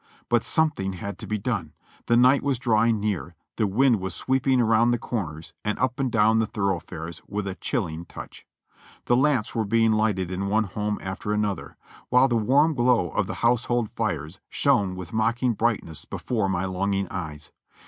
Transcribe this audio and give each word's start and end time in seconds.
But 0.29 0.43
something 0.43 0.93
had 0.93 1.19
to 1.19 1.27
be 1.27 1.37
done. 1.37 1.73
The 2.07 2.17
night 2.17 2.41
was 2.41 2.57
drawing 2.57 2.99
near; 2.99 3.35
the 3.57 3.67
wind 3.67 3.99
was 3.99 4.15
sweeping 4.15 4.59
around 4.59 4.89
the 4.89 4.97
corners 4.97 5.53
and 5.63 5.77
up 5.77 5.99
and 5.99 6.11
down 6.11 6.39
the 6.39 6.47
thoroughfares 6.47 7.21
with 7.27 7.45
a 7.45 7.53
chilling 7.53 8.05
touch. 8.05 8.47
The 9.05 9.15
lamps 9.15 9.53
were 9.53 9.63
being 9.63 9.91
lighted 9.91 10.31
in 10.31 10.47
one 10.47 10.63
home 10.63 10.97
after 11.03 11.31
another, 11.33 11.77
while 12.09 12.27
the 12.27 12.35
warm 12.35 12.73
glow 12.73 13.09
of 13.09 13.27
the 13.27 13.35
household 13.45 13.91
fires 13.91 14.39
shone 14.49 14.95
with 14.95 15.13
mocking 15.13 15.53
brightness 15.53 16.05
before 16.05 16.49
my 16.49 16.65
longing 16.65 17.07
eyes. 17.09 17.51